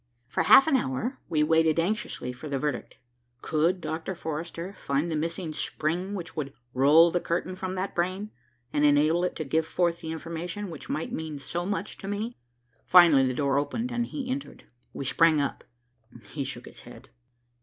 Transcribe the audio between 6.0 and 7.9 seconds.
which would roll the curtain from